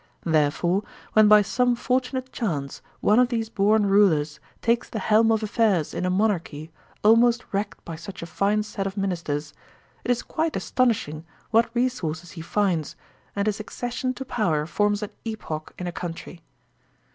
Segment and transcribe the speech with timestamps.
[0.25, 0.81] Therefore,
[1.13, 5.93] when by some fortunate chance one of these bom rulers takes the helm of affairs
[5.93, 6.71] in a monarchy
[7.03, 9.53] almost wrecked by such a fine set of ministers,
[10.03, 12.95] it is quite aston ishing what resources he finds,
[13.35, 16.41] and his accession to power forms an epoch in a country.